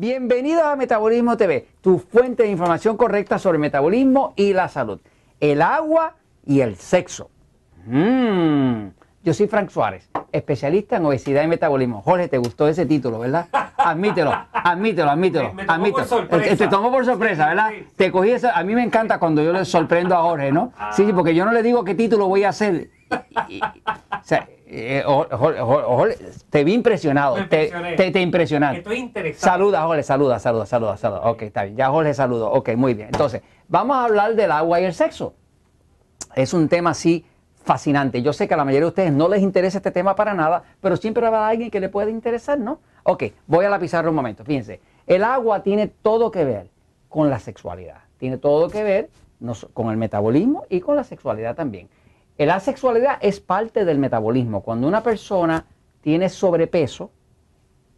Bienvenidos 0.00 0.62
a 0.62 0.76
Metabolismo 0.76 1.36
TV, 1.36 1.66
tu 1.80 1.98
fuente 1.98 2.44
de 2.44 2.50
información 2.50 2.96
correcta 2.96 3.36
sobre 3.36 3.56
el 3.56 3.60
metabolismo 3.62 4.32
y 4.36 4.52
la 4.52 4.68
salud, 4.68 5.00
el 5.40 5.60
agua 5.60 6.14
y 6.46 6.60
el 6.60 6.76
sexo. 6.76 7.30
Mm. 7.84 8.90
Yo 9.24 9.34
soy 9.34 9.48
Frank 9.48 9.70
Suárez, 9.70 10.08
especialista 10.30 10.98
en 10.98 11.06
obesidad 11.06 11.42
y 11.42 11.48
metabolismo. 11.48 12.00
Jorge, 12.02 12.28
¿te 12.28 12.38
gustó 12.38 12.68
ese 12.68 12.86
título, 12.86 13.18
verdad? 13.18 13.48
Admítelo, 13.76 14.32
admítelo, 14.52 15.10
admítelo. 15.10 15.52
Me- 15.52 15.64
admítelo. 15.66 15.96
por 15.96 16.04
sorpresa. 16.06 16.56
Te 16.56 16.68
tomó 16.68 16.92
por 16.92 17.04
sorpresa, 17.04 17.48
¿verdad? 17.48 17.70
Sí. 17.76 17.86
Te 17.96 18.12
cogí 18.12 18.30
eso. 18.30 18.50
A 18.54 18.62
mí 18.62 18.76
me 18.76 18.84
encanta 18.84 19.18
cuando 19.18 19.42
yo 19.42 19.52
le 19.52 19.64
sorprendo 19.64 20.14
a 20.16 20.22
Jorge, 20.22 20.52
¿no? 20.52 20.72
Sí, 20.92 21.06
sí, 21.06 21.12
porque 21.12 21.34
yo 21.34 21.44
no 21.44 21.50
le 21.50 21.60
digo 21.64 21.82
qué 21.82 21.96
título 21.96 22.28
voy 22.28 22.44
a 22.44 22.50
hacer. 22.50 22.90
Y- 23.48 23.56
y- 23.56 23.60
o 23.60 24.22
sea, 24.22 24.46
eh, 24.70 25.02
Jorge, 25.04 25.34
Jorge, 25.36 25.60
Jorge, 25.60 26.16
te 26.50 26.64
vi 26.64 26.74
impresionado. 26.74 27.36
Te, 27.48 27.72
te, 27.96 28.10
te 28.10 28.20
impresionaste. 28.20 28.78
Estoy 28.78 28.98
interesado. 28.98 29.52
Saluda, 29.52 29.82
Jorge, 29.82 30.02
saluda, 30.02 30.38
saluda, 30.38 30.66
saluda, 30.66 30.96
saluda. 30.96 31.20
Ok, 31.22 31.42
está 31.42 31.64
bien. 31.64 31.76
Ya 31.76 31.88
Jorge 31.88 32.12
saludó. 32.12 32.50
Ok, 32.52 32.74
muy 32.76 32.92
bien. 32.94 33.08
Entonces, 33.08 33.42
vamos 33.68 33.96
a 33.96 34.04
hablar 34.04 34.34
del 34.34 34.52
agua 34.52 34.80
y 34.80 34.84
el 34.84 34.92
sexo. 34.92 35.34
Es 36.34 36.52
un 36.52 36.68
tema 36.68 36.90
así 36.90 37.24
fascinante. 37.64 38.20
Yo 38.22 38.32
sé 38.32 38.46
que 38.46 38.54
a 38.54 38.56
la 38.58 38.64
mayoría 38.64 38.84
de 38.84 38.88
ustedes 38.88 39.12
no 39.12 39.28
les 39.28 39.42
interesa 39.42 39.78
este 39.78 39.90
tema 39.90 40.14
para 40.14 40.34
nada, 40.34 40.62
pero 40.80 40.96
siempre 40.96 41.26
habrá 41.26 41.48
alguien 41.48 41.70
que 41.70 41.80
le 41.80 41.88
puede 41.88 42.10
interesar, 42.10 42.58
¿no? 42.58 42.80
Ok, 43.04 43.24
voy 43.46 43.64
a 43.64 43.70
la 43.70 43.78
pizarra 43.78 44.10
un 44.10 44.14
momento. 44.14 44.44
Fíjense, 44.44 44.80
el 45.06 45.24
agua 45.24 45.62
tiene 45.62 45.86
todo 45.86 46.30
que 46.30 46.44
ver 46.44 46.68
con 47.08 47.30
la 47.30 47.38
sexualidad. 47.38 48.00
Tiene 48.18 48.36
todo 48.36 48.68
que 48.68 48.82
ver 48.82 49.10
con 49.72 49.90
el 49.90 49.96
metabolismo 49.96 50.64
y 50.68 50.80
con 50.80 50.96
la 50.96 51.04
sexualidad 51.04 51.54
también. 51.54 51.88
La 52.38 52.60
sexualidad 52.60 53.18
es 53.20 53.40
parte 53.40 53.84
del 53.84 53.98
metabolismo. 53.98 54.62
Cuando 54.62 54.86
una 54.86 55.02
persona 55.02 55.66
tiene 56.00 56.28
sobrepeso, 56.28 57.10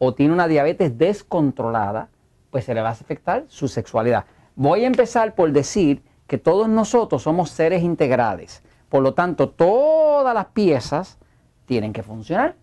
o 0.02 0.14
tiene 0.14 0.32
una 0.32 0.48
diabetes 0.48 0.96
descontrolada, 0.96 2.08
pues 2.50 2.64
se 2.64 2.74
le 2.74 2.80
va 2.80 2.88
a 2.88 2.92
afectar 2.92 3.44
su 3.48 3.68
sexualidad. 3.68 4.24
Voy 4.56 4.84
a 4.84 4.86
empezar 4.86 5.34
por 5.34 5.52
decir 5.52 6.02
que 6.26 6.38
todos 6.38 6.70
nosotros 6.70 7.22
somos 7.22 7.50
seres 7.50 7.82
integrales. 7.82 8.62
Por 8.88 9.02
lo 9.02 9.12
tanto, 9.12 9.50
todas 9.50 10.34
las 10.34 10.46
piezas 10.46 11.18
tienen 11.66 11.92
que 11.92 12.02
funcionar. 12.02 12.56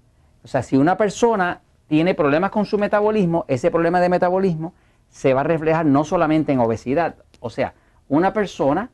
O 0.44 0.48
sea, 0.48 0.64
si 0.64 0.78
una 0.78 0.98
persona 0.98 1.62
tiene 1.86 2.16
problemas 2.16 2.50
con 2.50 2.66
su 2.66 2.80
metabolismo, 2.80 3.46
ese 3.48 3.70
problema 3.70 4.02
de 4.02 4.10
metabolismo 4.10 4.74
se 5.10 5.36
va 5.36 5.42
a 5.42 5.44
reflejar 5.44 5.86
no 5.86 6.04
solamente 6.04 6.52
en 6.52 6.60
obesidad. 6.60 7.18
O 7.40 7.52
sea, 7.52 7.76
una 8.10 8.34
persona 8.34 8.90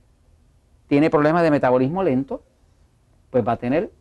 tiene 0.87 1.09
problemas 1.09 1.43
de 1.43 1.51
metabolismo 1.51 2.03
lento, 2.03 2.43
pues 3.33 3.43
va 3.45 3.53
a 3.53 3.57
tener 3.57 3.91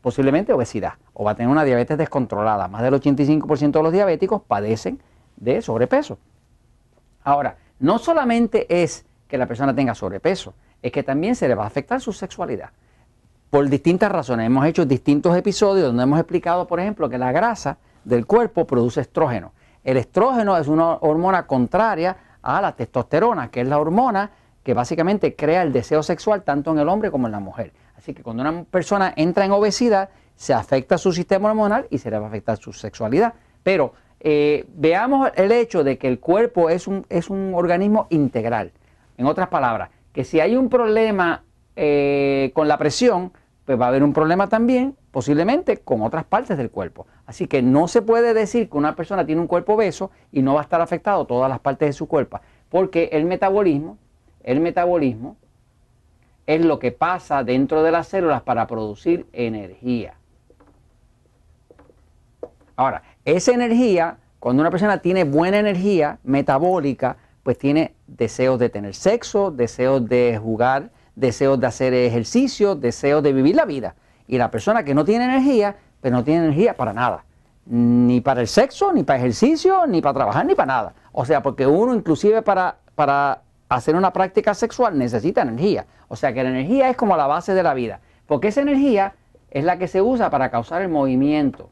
posiblemente 0.00 0.52
obesidad 0.52 0.92
o 1.12 1.24
va 1.24 1.32
a 1.32 1.34
tener 1.34 1.50
una 1.50 1.64
diabetes 1.64 1.98
descontrolada. 1.98 2.68
Más 2.68 2.82
del 2.82 2.94
85% 2.94 3.72
de 3.72 3.82
los 3.82 3.92
diabéticos 3.92 4.42
padecen 4.42 5.02
de 5.34 5.60
sobrepeso. 5.60 6.18
Ahora, 7.24 7.56
no 7.80 7.98
solamente 7.98 8.84
es 8.84 9.04
que 9.26 9.38
la 9.38 9.46
persona 9.46 9.74
tenga 9.74 9.96
sobrepeso, 9.96 10.54
es 10.82 10.92
que 10.92 11.02
también 11.02 11.34
se 11.34 11.48
le 11.48 11.56
va 11.56 11.64
a 11.64 11.66
afectar 11.66 12.00
su 12.00 12.12
sexualidad. 12.12 12.70
Por 13.50 13.68
distintas 13.68 14.12
razones. 14.12 14.46
Hemos 14.46 14.64
hecho 14.66 14.86
distintos 14.86 15.36
episodios 15.36 15.88
donde 15.88 16.04
hemos 16.04 16.20
explicado, 16.20 16.68
por 16.68 16.78
ejemplo, 16.78 17.08
que 17.08 17.18
la 17.18 17.32
grasa 17.32 17.78
del 18.04 18.24
cuerpo 18.24 18.68
produce 18.68 19.00
estrógeno. 19.00 19.50
El 19.82 19.96
estrógeno 19.96 20.56
es 20.56 20.68
una 20.68 20.98
hormona 21.00 21.48
contraria 21.48 22.16
a 22.40 22.60
la 22.60 22.76
testosterona, 22.76 23.50
que 23.50 23.62
es 23.62 23.66
la 23.66 23.80
hormona 23.80 24.30
que 24.62 24.74
básicamente 24.74 25.34
crea 25.34 25.62
el 25.62 25.72
deseo 25.72 26.04
sexual 26.04 26.44
tanto 26.44 26.70
en 26.70 26.78
el 26.78 26.88
hombre 26.88 27.10
como 27.10 27.26
en 27.26 27.32
la 27.32 27.40
mujer. 27.40 27.72
Así 28.06 28.14
que 28.14 28.22
cuando 28.22 28.42
una 28.42 28.62
persona 28.62 29.12
entra 29.16 29.44
en 29.44 29.50
obesidad, 29.50 30.10
se 30.36 30.54
afecta 30.54 30.96
su 30.96 31.12
sistema 31.12 31.48
hormonal 31.48 31.88
y 31.90 31.98
se 31.98 32.08
le 32.08 32.16
va 32.20 32.26
a 32.26 32.28
afectar 32.28 32.56
su 32.56 32.72
sexualidad. 32.72 33.34
Pero 33.64 33.94
eh, 34.20 34.64
veamos 34.68 35.32
el 35.34 35.50
hecho 35.50 35.82
de 35.82 35.98
que 35.98 36.06
el 36.06 36.20
cuerpo 36.20 36.70
es 36.70 36.86
un, 36.86 37.04
es 37.08 37.30
un 37.30 37.52
organismo 37.52 38.06
integral. 38.10 38.70
En 39.18 39.26
otras 39.26 39.48
palabras, 39.48 39.90
que 40.12 40.22
si 40.22 40.38
hay 40.38 40.54
un 40.54 40.68
problema 40.68 41.42
eh, 41.74 42.52
con 42.54 42.68
la 42.68 42.78
presión, 42.78 43.32
pues 43.64 43.76
va 43.76 43.86
a 43.86 43.88
haber 43.88 44.04
un 44.04 44.12
problema 44.12 44.48
también, 44.48 44.96
posiblemente, 45.10 45.78
con 45.78 46.02
otras 46.02 46.22
partes 46.22 46.56
del 46.56 46.70
cuerpo. 46.70 47.08
Así 47.26 47.48
que 47.48 47.60
no 47.60 47.88
se 47.88 48.02
puede 48.02 48.34
decir 48.34 48.70
que 48.70 48.76
una 48.76 48.94
persona 48.94 49.26
tiene 49.26 49.40
un 49.40 49.48
cuerpo 49.48 49.72
obeso 49.72 50.12
y 50.30 50.42
no 50.42 50.54
va 50.54 50.60
a 50.60 50.62
estar 50.62 50.80
afectado 50.80 51.24
todas 51.24 51.50
las 51.50 51.58
partes 51.58 51.88
de 51.88 51.92
su 51.92 52.06
cuerpo, 52.06 52.38
porque 52.68 53.08
el 53.10 53.24
metabolismo, 53.24 53.98
el 54.44 54.60
metabolismo 54.60 55.36
es 56.46 56.64
lo 56.64 56.78
que 56.78 56.92
pasa 56.92 57.42
dentro 57.42 57.82
de 57.82 57.90
las 57.90 58.08
células 58.08 58.42
para 58.42 58.66
producir 58.66 59.26
energía. 59.32 60.14
Ahora, 62.76 63.02
esa 63.24 63.52
energía, 63.52 64.18
cuando 64.38 64.60
una 64.60 64.70
persona 64.70 64.98
tiene 64.98 65.24
buena 65.24 65.58
energía 65.58 66.18
metabólica, 66.22 67.16
pues 67.42 67.58
tiene 67.58 67.94
deseos 68.06 68.58
de 68.58 68.68
tener 68.68 68.94
sexo, 68.94 69.50
deseos 69.50 70.08
de 70.08 70.38
jugar, 70.40 70.90
deseos 71.14 71.58
de 71.58 71.66
hacer 71.66 71.94
ejercicio, 71.94 72.74
deseos 72.74 73.22
de 73.22 73.32
vivir 73.32 73.56
la 73.56 73.64
vida. 73.64 73.94
Y 74.28 74.38
la 74.38 74.50
persona 74.50 74.84
que 74.84 74.94
no 74.94 75.04
tiene 75.04 75.24
energía, 75.24 75.76
pues 76.00 76.12
no 76.12 76.22
tiene 76.22 76.44
energía 76.44 76.76
para 76.76 76.92
nada. 76.92 77.24
Ni 77.64 78.20
para 78.20 78.40
el 78.40 78.48
sexo, 78.48 78.92
ni 78.92 79.02
para 79.02 79.18
ejercicio, 79.18 79.86
ni 79.86 80.00
para 80.00 80.14
trabajar, 80.14 80.46
ni 80.46 80.54
para 80.54 80.66
nada. 80.66 80.94
O 81.12 81.24
sea, 81.24 81.42
porque 81.42 81.66
uno 81.66 81.94
inclusive 81.94 82.42
para, 82.42 82.76
para 82.94 83.42
hacer 83.68 83.96
una 83.96 84.12
práctica 84.12 84.54
sexual 84.54 84.96
necesita 84.96 85.42
energía. 85.42 85.86
O 86.08 86.16
sea 86.16 86.32
que 86.32 86.42
la 86.42 86.50
energía 86.50 86.88
es 86.88 86.96
como 86.96 87.16
la 87.16 87.26
base 87.26 87.54
de 87.54 87.62
la 87.62 87.74
vida. 87.74 88.00
Porque 88.26 88.48
esa 88.48 88.60
energía 88.60 89.14
es 89.50 89.64
la 89.64 89.78
que 89.78 89.88
se 89.88 90.02
usa 90.02 90.30
para 90.30 90.50
causar 90.50 90.82
el 90.82 90.88
movimiento. 90.88 91.70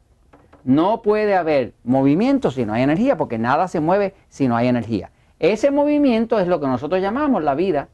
No 0.63 1.01
puede 1.01 1.35
haber 1.35 1.73
movimiento 1.83 2.49
si 2.49 2.65
no 2.65 2.73
hay 2.73 2.83
energía, 2.83 3.17
porque 3.17 3.37
nada 3.37 3.67
se 3.67 3.79
mueve 3.79 4.15
si 4.29 4.47
no 4.47 4.55
hay 4.55 4.67
energía. 4.67 5.11
Ese 5.39 5.69
movimiento 5.69 6.39
es 6.39 6.47
lo 6.47 6.59
que 6.59 6.67
nosotros 6.67 7.01
llamamos 7.01 7.43
la 7.43 7.55
vida. 7.55 7.89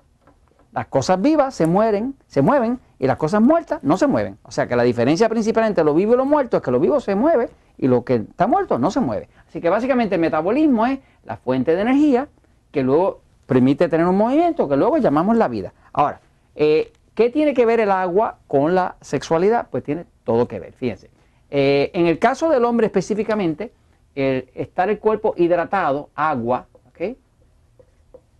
Las 0.71 0.87
cosas 0.87 1.21
vivas 1.21 1.53
se 1.53 1.67
mueren, 1.67 2.15
se 2.27 2.41
mueven 2.41 2.79
y 2.97 3.07
las 3.07 3.17
cosas 3.17 3.41
muertas 3.41 3.83
no 3.83 3.97
se 3.97 4.07
mueven. 4.07 4.37
O 4.43 4.51
sea 4.51 4.67
que 4.67 4.75
la 4.77 4.83
diferencia 4.83 5.27
principal 5.27 5.65
entre 5.65 5.83
lo 5.83 5.93
vivo 5.93 6.13
y 6.13 6.17
lo 6.17 6.23
muerto 6.23 6.57
es 6.57 6.63
que 6.63 6.71
lo 6.71 6.79
vivo 6.79 7.01
se 7.01 7.15
mueve 7.15 7.49
y 7.77 7.87
lo 7.87 8.05
que 8.05 8.15
está 8.15 8.47
muerto 8.47 8.79
no 8.79 8.89
se 8.91 9.01
mueve. 9.01 9.27
Así 9.49 9.59
que 9.59 9.69
básicamente 9.69 10.15
el 10.15 10.21
metabolismo 10.21 10.85
es 10.85 10.99
la 11.25 11.35
fuente 11.35 11.75
de 11.75 11.81
energía 11.81 12.29
que 12.71 12.83
luego 12.83 13.19
permite 13.47 13.89
tener 13.89 14.07
un 14.07 14.15
movimiento 14.15 14.69
que 14.69 14.77
luego 14.77 14.97
llamamos 14.97 15.35
la 15.35 15.49
vida. 15.49 15.73
Ahora, 15.91 16.21
eh, 16.55 16.91
¿qué 17.15 17.29
tiene 17.29 17.53
que 17.53 17.65
ver 17.65 17.79
el 17.79 17.91
agua 17.91 18.39
con 18.47 18.75
la 18.75 18.95
sexualidad? 19.01 19.67
Pues 19.69 19.83
tiene 19.83 20.05
todo 20.23 20.47
que 20.47 20.59
ver, 20.59 20.73
fíjense. 20.73 21.09
Eh, 21.49 21.91
en 21.93 22.07
el 22.07 22.19
caso 22.19 22.49
del 22.49 22.65
hombre 22.65 22.87
específicamente, 22.87 23.71
el 24.15 24.49
estar 24.55 24.89
el 24.89 24.99
cuerpo 24.99 25.33
hidratado, 25.37 26.09
agua, 26.15 26.67
¿ok? 26.89 27.15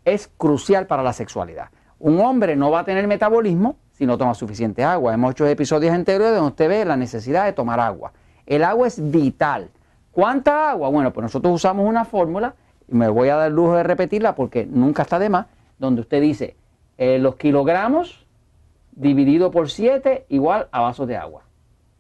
es 0.06 0.30
crucial 0.38 0.88
para 0.88 1.04
la 1.04 1.14
sexualidad. 1.14 1.70
Un 2.00 2.20
hombre 2.20 2.56
no 2.56 2.72
va 2.72 2.80
a 2.80 2.84
tener 2.84 3.08
metabolismo 3.08 3.76
si 3.92 4.06
no 4.06 4.18
toma 4.18 4.34
suficiente 4.34 4.84
agua. 4.84 5.14
Hemos 5.14 5.32
hecho 5.32 5.46
episodios 5.46 5.94
anteriores 5.94 6.34
donde 6.34 6.50
usted 6.50 6.70
ve 6.70 6.86
la 6.86 6.98
necesidad 6.98 7.46
de 7.46 7.54
tomar 7.54 7.80
agua. 7.80 8.12
El 8.46 8.64
agua 8.64 8.88
es 8.88 9.12
vital. 9.12 9.70
¿Cuánta 10.12 10.72
agua? 10.72 10.90
Bueno, 10.90 11.14
pues 11.14 11.24
nosotros 11.24 11.54
usamos 11.54 11.88
una 11.88 12.04
fórmula, 12.06 12.56
y 12.88 12.96
me 12.96 13.08
voy 13.08 13.30
a 13.30 13.36
dar 13.36 13.52
lujo 13.52 13.76
de 13.76 13.84
repetirla 13.84 14.36
porque 14.36 14.66
nunca 14.66 15.04
está 15.04 15.20
de 15.20 15.30
más, 15.30 15.46
donde 15.78 16.02
usted 16.02 16.22
dice 16.22 16.56
eh, 17.02 17.18
los 17.18 17.36
kilogramos 17.36 18.28
dividido 18.92 19.50
por 19.50 19.72
7 19.72 20.28
igual 20.30 20.68
a 20.72 20.82
vasos 20.82 21.08
de 21.08 21.18
agua. 21.18 21.42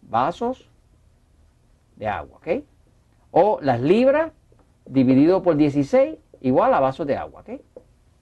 Vasos 0.03 0.69
de 1.95 2.07
agua, 2.07 2.37
¿ok? 2.37 2.63
O 3.31 3.57
las 3.63 3.81
libras 3.81 4.31
dividido 4.85 5.41
por 5.41 5.55
16 5.55 6.19
igual 6.41 6.71
a 6.75 6.79
vasos 6.79 7.07
de 7.07 7.17
agua, 7.17 7.41
¿ok? 7.41 7.49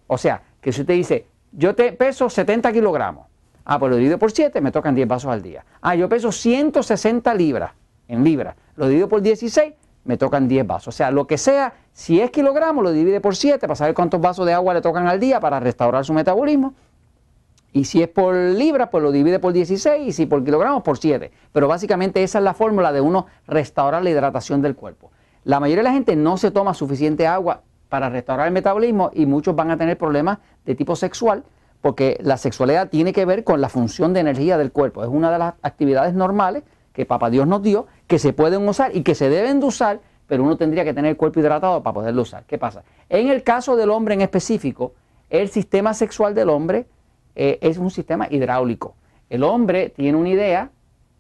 O 0.08 0.18
sea, 0.18 0.42
que 0.62 0.72
si 0.72 0.80
usted 0.80 0.94
dice, 0.94 1.28
yo 1.52 1.76
te 1.76 1.92
peso 1.92 2.30
70 2.30 2.72
kilogramos, 2.72 3.28
ah, 3.66 3.78
pues 3.78 3.90
lo 3.90 3.98
divido 3.98 4.18
por 4.18 4.32
7, 4.32 4.62
me 4.62 4.72
tocan 4.72 4.96
10 4.96 5.06
vasos 5.06 5.32
al 5.34 5.42
día. 5.42 5.66
Ah, 5.82 5.96
yo 5.96 6.08
peso 6.08 6.32
160 6.32 7.34
libras, 7.34 7.74
en 8.08 8.24
libras, 8.24 8.56
lo 8.78 8.88
divido 8.88 9.10
por 9.10 9.22
16, 9.22 9.74
me 10.06 10.18
tocan 10.18 10.48
10 10.48 10.66
vasos. 10.66 10.88
O 10.88 10.98
sea, 10.98 11.12
lo 11.12 11.28
que 11.28 11.38
sea, 11.38 11.74
si 11.94 12.20
es 12.20 12.32
kilogramos, 12.32 12.84
lo 12.84 12.92
divide 12.92 13.22
por 13.22 13.36
7 13.36 13.60
para 13.60 13.76
saber 13.76 13.94
cuántos 13.94 14.20
vasos 14.20 14.46
de 14.46 14.54
agua 14.54 14.74
le 14.74 14.82
tocan 14.82 15.08
al 15.08 15.20
día 15.20 15.40
para 15.40 15.60
restaurar 15.60 16.06
su 16.06 16.14
metabolismo. 16.14 16.74
Y 17.72 17.86
si 17.86 18.02
es 18.02 18.08
por 18.08 18.34
libra, 18.34 18.90
pues 18.90 19.04
lo 19.04 19.12
divide 19.12 19.40
por 19.40 19.54
16 19.54 20.08
y 20.08 20.12
si 20.12 20.26
por 20.26 20.44
kilogramos, 20.44 20.82
por 20.82 20.98
7. 20.98 21.32
Pero 21.52 21.68
básicamente 21.68 22.24
esa 22.24 22.40
es 22.40 22.44
la 22.44 22.54
fórmula 22.54 22.92
de 22.92 23.02
uno 23.02 23.28
restaurar 23.48 24.04
la 24.04 24.10
hidratación 24.10 24.62
del 24.62 24.76
cuerpo. 24.76 25.12
La 25.44 25.60
mayoría 25.60 25.84
de 25.84 25.90
la 25.90 25.94
gente 25.94 26.16
no 26.16 26.38
se 26.38 26.52
toma 26.52 26.74
suficiente 26.74 27.28
agua 27.28 27.62
para 27.90 28.10
restaurar 28.10 28.48
el 28.48 28.54
metabolismo 28.54 29.12
y 29.14 29.26
muchos 29.26 29.56
van 29.56 29.72
a 29.72 29.78
tener 29.78 29.98
problemas 29.98 30.40
de 30.66 30.76
tipo 30.76 30.96
sexual 30.96 31.44
porque 31.82 32.18
la 32.22 32.38
sexualidad 32.38 32.90
tiene 32.90 33.14
que 33.14 33.26
ver 33.26 33.44
con 33.44 33.62
la 33.62 33.70
función 33.70 34.14
de 34.14 34.20
energía 34.20 34.58
del 34.58 34.72
cuerpo. 34.72 35.04
Es 35.04 35.10
una 35.10 35.32
de 35.32 35.40
las 35.40 35.54
actividades 35.62 36.14
normales 36.14 36.64
que 37.00 37.06
Papá 37.06 37.30
Dios 37.30 37.48
nos 37.48 37.64
dio, 37.64 37.88
que 38.08 38.20
se 38.20 38.34
pueden 38.34 38.68
usar 38.68 38.94
y 38.94 39.04
que 39.04 39.16
se 39.16 39.30
deben 39.30 39.62
de 39.62 39.68
usar, 39.68 40.02
pero 40.28 40.44
uno 40.44 40.58
tendría 40.58 40.84
que 40.84 40.94
tener 40.94 41.12
el 41.12 41.16
cuerpo 41.16 41.40
hidratado 41.40 41.82
para 41.82 41.94
poderlo 41.94 42.24
usar. 42.24 42.44
¿Qué 42.44 42.58
pasa? 42.58 42.84
En 43.08 43.30
el 43.30 43.42
caso 43.42 43.78
del 43.78 43.90
hombre 43.90 44.16
en 44.16 44.22
específico, 44.22 44.92
el 45.30 45.48
sistema 45.48 45.94
sexual 45.94 46.36
del 46.36 46.50
hombre 46.50 46.88
eh, 47.36 47.58
es 47.62 47.78
un 47.78 47.90
sistema 47.90 48.28
hidráulico. 48.30 48.96
El 49.30 49.46
hombre 49.46 49.88
tiene 49.96 50.18
una 50.18 50.28
idea, 50.28 50.72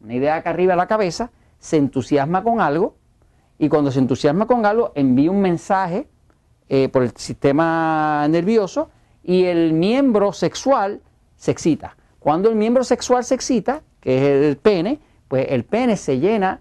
una 0.03 0.15
idea 0.15 0.35
acá 0.35 0.49
arriba 0.49 0.73
de 0.73 0.77
la 0.77 0.87
cabeza, 0.87 1.31
se 1.59 1.77
entusiasma 1.77 2.43
con 2.43 2.59
algo 2.59 2.95
y 3.57 3.69
cuando 3.69 3.89
se 3.89 3.99
entusiasma 3.99 4.47
con 4.47 4.65
algo 4.65 4.91
envía 4.95 5.31
un 5.31 5.39
mensaje 5.39 6.09
eh, 6.67 6.89
por 6.89 7.03
el 7.03 7.11
sistema 7.15 8.27
nervioso 8.27 8.89
y 9.23 9.45
el 9.45 9.71
miembro 9.71 10.33
sexual 10.33 10.99
se 11.37 11.51
excita. 11.51 11.95
Cuando 12.19 12.49
el 12.49 12.57
miembro 12.57 12.83
sexual 12.83 13.23
se 13.23 13.35
excita, 13.35 13.81
que 14.01 14.17
es 14.17 14.45
el 14.45 14.57
pene, 14.57 14.99
pues 15.29 15.47
el 15.49 15.63
pene 15.63 15.95
se 15.95 16.19
llena 16.19 16.59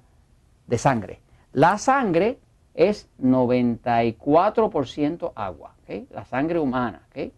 de 0.69 0.79
sangre. 0.79 1.21
La 1.53 1.79
sangre 1.79 2.39
es 2.75 3.09
94% 3.21 5.33
agua, 5.35 5.75
la 6.11 6.25
sangre 6.25 6.61
humana. 6.61 7.03
Es 7.13 7.33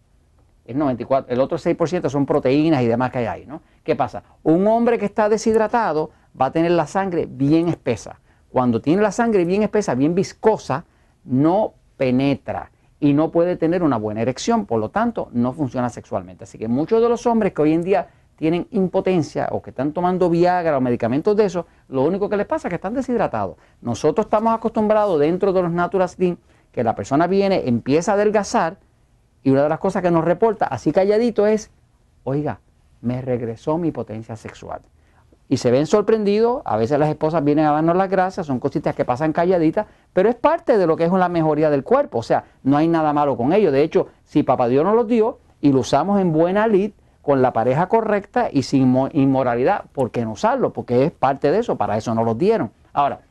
94, 0.75 1.33
el 1.33 1.41
otro 1.41 1.57
6% 1.57 2.09
son 2.09 2.27
proteínas 2.27 2.83
y 2.83 2.87
demás 2.87 3.11
que 3.11 3.17
hay 3.19 3.25
ahí. 3.25 3.45
¿no? 3.47 3.61
¿Qué 3.83 3.95
pasa? 3.95 4.23
Un 4.43 4.67
hombre 4.67 4.99
que 4.99 5.05
está 5.05 5.29
deshidratado 5.29 6.11
va 6.39 6.47
a 6.47 6.51
tener 6.51 6.71
la 6.71 6.85
sangre 6.85 7.25
bien 7.27 7.69
espesa. 7.69 8.19
Cuando 8.51 8.81
tiene 8.81 9.01
la 9.01 9.11
sangre 9.11 9.45
bien 9.45 9.63
espesa, 9.63 9.95
bien 9.95 10.13
viscosa, 10.13 10.85
no 11.23 11.73
penetra 11.97 12.71
y 12.99 13.13
no 13.13 13.31
puede 13.31 13.55
tener 13.55 13.81
una 13.81 13.97
buena 13.97 14.21
erección, 14.21 14.65
por 14.65 14.79
lo 14.79 14.89
tanto 14.89 15.29
no 15.31 15.53
funciona 15.53 15.89
sexualmente. 15.89 16.43
Así 16.43 16.57
que 16.57 16.67
muchos 16.67 17.01
de 17.01 17.09
los 17.09 17.25
hombres 17.25 17.53
que 17.53 17.61
hoy 17.61 17.73
en 17.73 17.81
día 17.81 18.09
tienen 18.41 18.65
impotencia 18.71 19.49
o 19.51 19.61
que 19.61 19.69
están 19.69 19.93
tomando 19.93 20.27
Viagra 20.27 20.75
o 20.75 20.81
medicamentos 20.81 21.37
de 21.37 21.45
eso, 21.45 21.67
lo 21.89 22.01
único 22.01 22.27
que 22.27 22.37
les 22.37 22.47
pasa 22.47 22.67
es 22.67 22.69
que 22.71 22.77
están 22.77 22.95
deshidratados. 22.95 23.55
Nosotros 23.81 24.25
estamos 24.25 24.51
acostumbrados 24.51 25.19
dentro 25.19 25.53
de 25.53 25.61
los 25.61 25.71
Natural 25.71 26.09
Slim 26.09 26.37
que 26.71 26.83
la 26.83 26.95
persona 26.95 27.27
viene, 27.27 27.67
empieza 27.67 28.13
a 28.13 28.15
adelgazar 28.15 28.77
y 29.43 29.51
una 29.51 29.61
de 29.61 29.69
las 29.69 29.77
cosas 29.77 30.01
que 30.01 30.09
nos 30.09 30.25
reporta 30.25 30.65
así 30.65 30.91
calladito 30.91 31.45
es, 31.45 31.69
oiga, 32.23 32.61
me 33.01 33.21
regresó 33.21 33.77
mi 33.77 33.91
potencia 33.91 34.35
sexual 34.35 34.81
y 35.47 35.57
se 35.57 35.69
ven 35.69 35.85
sorprendidos. 35.85 36.63
A 36.65 36.77
veces 36.77 36.97
las 36.97 37.09
esposas 37.09 37.43
vienen 37.43 37.65
a 37.65 37.73
darnos 37.73 37.95
las 37.95 38.09
gracias, 38.09 38.47
son 38.47 38.59
cositas 38.59 38.95
que 38.95 39.05
pasan 39.05 39.33
calladitas, 39.33 39.85
pero 40.13 40.29
es 40.29 40.35
parte 40.35 40.79
de 40.79 40.87
lo 40.87 40.97
que 40.97 41.03
es 41.03 41.11
una 41.11 41.29
mejoría 41.29 41.69
del 41.69 41.83
cuerpo. 41.83 42.17
O 42.17 42.23
sea, 42.23 42.45
no 42.63 42.75
hay 42.75 42.87
nada 42.87 43.13
malo 43.13 43.37
con 43.37 43.53
ello. 43.53 43.71
De 43.71 43.83
hecho, 43.83 44.07
si 44.25 44.41
Papá 44.41 44.67
Dios 44.67 44.83
nos 44.83 44.95
los 44.95 45.05
dio 45.05 45.37
y 45.61 45.71
lo 45.71 45.81
usamos 45.81 46.19
en 46.19 46.33
buena 46.33 46.65
lid, 46.65 46.93
con 47.21 47.41
la 47.41 47.53
pareja 47.53 47.87
correcta 47.87 48.49
y 48.51 48.63
sin 48.63 48.95
inmoralidad, 49.13 49.85
¿por 49.93 50.11
qué 50.11 50.25
no 50.25 50.31
usarlo? 50.31 50.73
Porque 50.73 51.05
es 51.05 51.11
parte 51.11 51.51
de 51.51 51.59
eso, 51.59 51.75
para 51.75 51.97
eso 51.97 52.13
nos 52.15 52.25
los 52.25 52.37
dieron. 52.37 52.71
Ahora, 52.93 53.21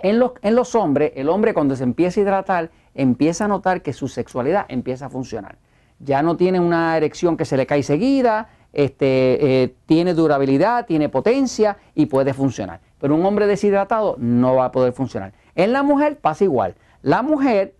en 0.00 0.18
los, 0.18 0.32
en 0.42 0.54
los 0.54 0.74
hombres, 0.74 1.12
el 1.16 1.28
hombre 1.28 1.54
cuando 1.54 1.74
se 1.74 1.84
empieza 1.84 2.20
a 2.20 2.22
hidratar, 2.22 2.70
empieza 2.94 3.46
a 3.46 3.48
notar 3.48 3.82
que 3.82 3.92
su 3.92 4.08
sexualidad 4.08 4.66
empieza 4.68 5.06
a 5.06 5.10
funcionar. 5.10 5.56
Ya 6.00 6.22
no 6.22 6.36
tiene 6.36 6.60
una 6.60 6.96
erección 6.96 7.36
que 7.36 7.44
se 7.44 7.56
le 7.56 7.66
cae 7.66 7.82
seguida, 7.82 8.48
este, 8.72 9.62
eh, 9.62 9.74
tiene 9.86 10.14
durabilidad, 10.14 10.86
tiene 10.86 11.08
potencia 11.08 11.78
y 11.94 12.06
puede 12.06 12.34
funcionar. 12.34 12.80
Pero 13.00 13.14
un 13.14 13.24
hombre 13.24 13.46
deshidratado 13.46 14.16
no 14.18 14.54
va 14.54 14.66
a 14.66 14.72
poder 14.72 14.92
funcionar. 14.92 15.32
En 15.54 15.72
la 15.72 15.82
mujer 15.82 16.18
pasa 16.18 16.44
igual. 16.44 16.76
La 17.02 17.22
mujer 17.22 17.74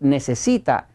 necesita 0.00 0.88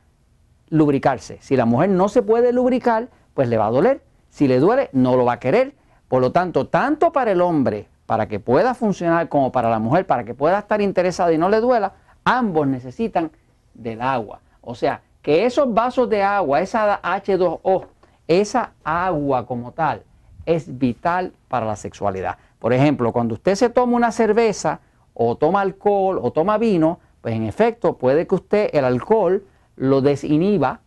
lubricarse. 0.69 1.39
Si 1.41 1.55
la 1.55 1.65
mujer 1.65 1.89
no 1.89 2.07
se 2.09 2.21
puede 2.21 2.53
lubricar, 2.53 3.09
pues 3.39 3.47
le 3.47 3.55
va 3.55 3.67
a 3.67 3.71
doler. 3.71 4.01
Si 4.29 4.49
le 4.49 4.59
duele, 4.59 4.89
no 4.91 5.15
lo 5.15 5.23
va 5.23 5.31
a 5.31 5.39
querer. 5.39 5.73
Por 6.09 6.19
lo 6.19 6.33
tanto, 6.33 6.67
tanto 6.67 7.13
para 7.13 7.31
el 7.31 7.39
hombre, 7.39 7.87
para 8.05 8.27
que 8.27 8.41
pueda 8.41 8.73
funcionar, 8.73 9.29
como 9.29 9.49
para 9.53 9.69
la 9.69 9.79
mujer, 9.79 10.05
para 10.05 10.25
que 10.25 10.33
pueda 10.33 10.59
estar 10.59 10.81
interesada 10.81 11.31
y 11.31 11.37
no 11.37 11.47
le 11.47 11.61
duela, 11.61 11.93
ambos 12.25 12.67
necesitan 12.67 13.31
del 13.73 14.01
agua. 14.01 14.41
O 14.59 14.75
sea, 14.75 15.03
que 15.21 15.45
esos 15.45 15.73
vasos 15.73 16.09
de 16.09 16.21
agua, 16.21 16.59
esa 16.59 17.01
H2O, 17.01 17.85
esa 18.27 18.73
agua 18.83 19.45
como 19.45 19.71
tal 19.71 20.03
es 20.45 20.77
vital 20.77 21.31
para 21.47 21.65
la 21.65 21.77
sexualidad. 21.77 22.39
Por 22.59 22.73
ejemplo, 22.73 23.13
cuando 23.13 23.35
usted 23.35 23.55
se 23.55 23.69
toma 23.69 23.95
una 23.95 24.11
cerveza 24.11 24.81
o 25.13 25.37
toma 25.37 25.61
alcohol 25.61 26.19
o 26.21 26.31
toma 26.31 26.57
vino, 26.57 26.99
pues 27.21 27.35
en 27.35 27.43
efecto 27.43 27.97
puede 27.97 28.27
que 28.27 28.35
usted 28.35 28.69
el 28.73 28.83
alcohol 28.83 29.45
lo 29.77 30.01
desinhiba 30.01 30.81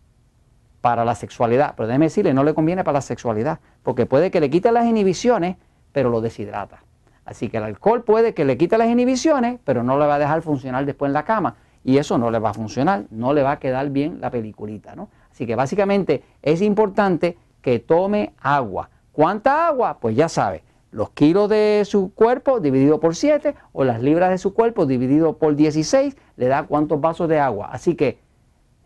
para 0.83 1.05
la 1.05 1.15
sexualidad. 1.15 1.75
Pero 1.77 1.87
déjeme 1.87 2.07
decirle, 2.07 2.33
no 2.33 2.43
le 2.43 2.53
conviene 2.53 2.83
para 2.83 2.95
la 2.95 3.01
sexualidad, 3.01 3.59
porque 3.83 4.05
puede 4.05 4.31
que 4.31 4.41
le 4.41 4.49
quite 4.49 4.69
las 4.69 4.85
inhibiciones, 4.85 5.55
pero 5.93 6.09
lo 6.09 6.19
deshidrata. 6.19 6.83
Así 7.23 7.47
que 7.47 7.55
el 7.55 7.63
alcohol 7.63 8.03
puede 8.03 8.33
que 8.33 8.43
le 8.43 8.57
quite 8.57 8.77
las 8.77 8.89
inhibiciones, 8.89 9.61
pero 9.63 9.81
no 9.81 9.97
le 9.97 10.05
va 10.05 10.15
a 10.15 10.19
dejar 10.19 10.41
funcionar 10.41 10.85
después 10.85 11.07
en 11.07 11.13
la 11.13 11.23
cama. 11.23 11.55
Y 11.85 11.99
eso 11.99 12.17
no 12.17 12.29
le 12.31 12.39
va 12.39 12.49
a 12.49 12.53
funcionar, 12.53 13.05
no 13.11 13.33
le 13.33 13.43
va 13.43 13.51
a 13.51 13.59
quedar 13.59 13.91
bien 13.91 14.19
la 14.19 14.29
peliculita, 14.29 14.93
¿no? 14.93 15.07
Así 15.31 15.47
que 15.47 15.55
básicamente 15.55 16.21
es 16.41 16.61
importante 16.61 17.37
que 17.61 17.79
tome 17.79 18.33
agua. 18.41 18.89
¿Cuánta 19.13 19.67
agua? 19.67 19.99
Pues 20.01 20.17
ya 20.17 20.27
sabe, 20.27 20.63
los 20.91 21.11
kilos 21.11 21.47
de 21.47 21.83
su 21.85 22.13
cuerpo 22.13 22.59
dividido 22.59 22.99
por 22.99 23.15
7 23.15 23.55
o 23.71 23.85
las 23.85 24.01
libras 24.01 24.31
de 24.31 24.37
su 24.37 24.53
cuerpo 24.53 24.85
dividido 24.85 25.37
por 25.37 25.55
16 25.55 26.17
le 26.35 26.47
da 26.47 26.63
cuántos 26.63 26.99
vasos 26.99 27.29
de 27.29 27.39
agua. 27.39 27.69
Así 27.71 27.95
que 27.95 28.19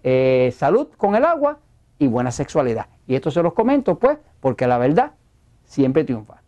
eh, 0.03 0.53
salud 0.55 0.89
con 0.95 1.15
el 1.15 1.25
agua 1.25 1.57
y 1.99 2.07
buena 2.07 2.31
sexualidad. 2.31 2.87
Y 3.07 3.15
esto 3.15 3.31
se 3.31 3.41
los 3.41 3.53
comento 3.53 3.97
pues 3.97 4.17
porque 4.39 4.67
la 4.67 4.77
verdad 4.77 5.13
siempre 5.65 6.03
triunfa. 6.03 6.41